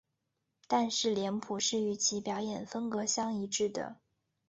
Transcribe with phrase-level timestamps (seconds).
[0.67, 3.97] 但是脸谱是与其表演风格相一致的。